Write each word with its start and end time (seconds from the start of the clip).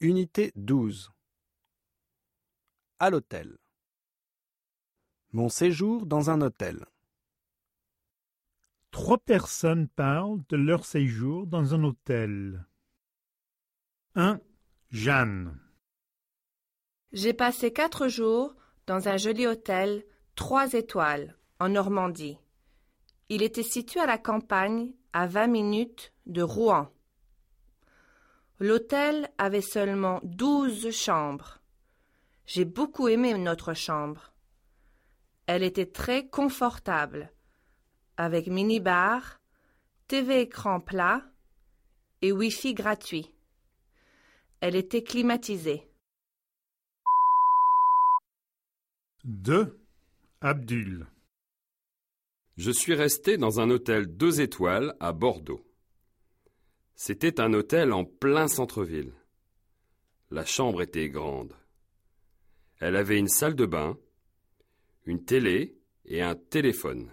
Unité 0.00 0.52
12 0.56 1.10
À 2.98 3.08
l'hôtel. 3.08 3.56
Mon 5.32 5.48
séjour 5.48 6.04
dans 6.04 6.28
un 6.28 6.42
hôtel. 6.42 6.84
Trois 8.90 9.16
personnes 9.16 9.88
parlent 9.88 10.42
de 10.50 10.56
leur 10.58 10.84
séjour 10.84 11.46
dans 11.46 11.72
un 11.72 11.82
hôtel. 11.82 12.66
1. 14.16 14.38
Jeanne. 14.90 15.58
J'ai 17.12 17.32
passé 17.32 17.72
quatre 17.72 18.08
jours 18.08 18.54
dans 18.86 19.08
un 19.08 19.16
joli 19.16 19.46
hôtel 19.46 20.04
trois 20.34 20.74
étoiles 20.74 21.38
en 21.58 21.70
Normandie. 21.70 22.36
Il 23.30 23.42
était 23.42 23.62
situé 23.62 24.00
à 24.00 24.06
la 24.06 24.18
campagne, 24.18 24.92
à 25.14 25.26
vingt 25.26 25.46
minutes 25.46 26.12
de 26.26 26.42
Rouen. 26.42 26.92
L'hôtel 28.58 29.30
avait 29.36 29.60
seulement 29.60 30.20
douze 30.22 30.90
chambres. 30.90 31.60
J'ai 32.46 32.64
beaucoup 32.64 33.08
aimé 33.08 33.34
notre 33.34 33.74
chambre. 33.74 34.32
Elle 35.46 35.62
était 35.62 35.86
très 35.86 36.26
confortable, 36.26 37.32
avec 38.16 38.46
mini-bar, 38.46 39.40
TV 40.08 40.40
écran 40.40 40.80
plat 40.80 41.22
et 42.22 42.32
Wi-Fi 42.32 42.72
gratuit. 42.72 43.32
Elle 44.60 44.74
était 44.74 45.02
climatisée. 45.02 45.88
2. 49.24 49.78
Abdul. 50.40 51.06
Je 52.56 52.70
suis 52.70 52.94
resté 52.94 53.36
dans 53.36 53.60
un 53.60 53.68
hôtel 53.68 54.06
deux 54.06 54.40
étoiles 54.40 54.96
à 54.98 55.12
Bordeaux. 55.12 55.66
C'était 56.98 57.40
un 57.40 57.52
hôtel 57.52 57.92
en 57.92 58.06
plein 58.06 58.48
centre-ville. 58.48 59.12
La 60.30 60.46
chambre 60.46 60.80
était 60.80 61.10
grande. 61.10 61.54
Elle 62.80 62.96
avait 62.96 63.18
une 63.18 63.28
salle 63.28 63.54
de 63.54 63.66
bain, 63.66 63.98
une 65.04 65.22
télé 65.22 65.78
et 66.06 66.22
un 66.22 66.34
téléphone. 66.34 67.12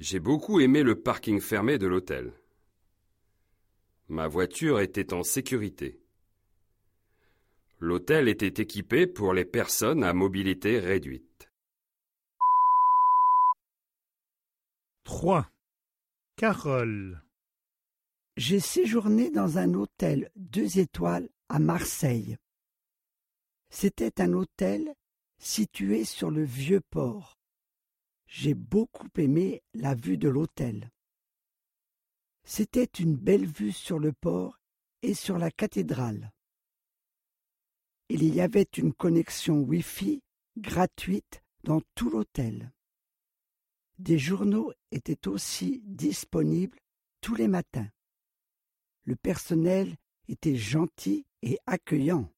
J'ai 0.00 0.18
beaucoup 0.18 0.60
aimé 0.60 0.82
le 0.82 1.02
parking 1.02 1.40
fermé 1.40 1.76
de 1.76 1.86
l'hôtel. 1.86 2.32
Ma 4.08 4.28
voiture 4.28 4.80
était 4.80 5.12
en 5.12 5.22
sécurité. 5.22 6.00
L'hôtel 7.80 8.28
était 8.28 8.62
équipé 8.62 9.06
pour 9.06 9.34
les 9.34 9.44
personnes 9.44 10.04
à 10.04 10.14
mobilité 10.14 10.78
réduite. 10.78 11.50
3. 15.04 15.50
Carole. 16.36 17.23
J'ai 18.36 18.58
séjourné 18.58 19.30
dans 19.30 19.58
un 19.58 19.74
hôtel 19.74 20.28
deux 20.34 20.80
étoiles 20.80 21.28
à 21.48 21.60
Marseille. 21.60 22.36
C'était 23.70 24.20
un 24.20 24.32
hôtel 24.32 24.92
situé 25.38 26.04
sur 26.04 26.32
le 26.32 26.42
vieux 26.42 26.80
port. 26.80 27.38
J'ai 28.26 28.54
beaucoup 28.54 29.08
aimé 29.18 29.62
la 29.72 29.94
vue 29.94 30.18
de 30.18 30.28
l'hôtel. 30.28 30.90
C'était 32.42 32.90
une 32.98 33.14
belle 33.14 33.46
vue 33.46 33.72
sur 33.72 34.00
le 34.00 34.12
port 34.12 34.58
et 35.02 35.14
sur 35.14 35.38
la 35.38 35.52
cathédrale. 35.52 36.32
Il 38.08 38.34
y 38.34 38.40
avait 38.40 38.68
une 38.76 38.92
connexion 38.92 39.60
Wi-Fi 39.60 40.22
gratuite 40.56 41.40
dans 41.62 41.80
tout 41.94 42.10
l'hôtel. 42.10 42.72
Des 43.98 44.18
journaux 44.18 44.72
étaient 44.90 45.28
aussi 45.28 45.82
disponibles 45.84 46.80
tous 47.20 47.36
les 47.36 47.48
matins. 47.48 47.88
Le 49.04 49.16
personnel 49.16 49.96
était 50.28 50.56
gentil 50.56 51.26
et 51.42 51.58
accueillant. 51.66 52.30